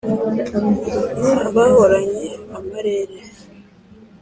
abahoranye 1.47 2.25
amarere 2.57 3.17